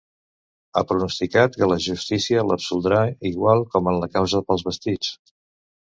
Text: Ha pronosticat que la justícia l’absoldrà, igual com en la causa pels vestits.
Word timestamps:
Ha 0.79 0.81
pronosticat 0.91 1.59
que 1.59 1.67
la 1.73 1.77
justícia 1.89 2.47
l’absoldrà, 2.49 3.05
igual 3.33 3.65
com 3.77 3.93
en 3.95 4.03
la 4.05 4.13
causa 4.19 4.45
pels 4.49 4.71
vestits. 4.73 5.17